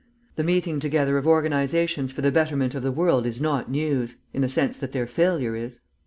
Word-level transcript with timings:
The 0.35 0.43
meeting 0.43 0.79
together 0.79 1.19
of 1.19 1.27
organisations 1.27 2.11
for 2.11 2.21
the 2.23 2.31
betterment 2.31 2.73
of 2.73 2.81
the 2.81 2.91
world 2.91 3.27
is 3.27 3.39
not 3.39 3.69
News, 3.69 4.15
in 4.33 4.41
the 4.41 4.49
sense 4.49 4.79
that 4.79 4.93
their 4.93 5.05
failure 5.05 5.55
is. 5.55 5.81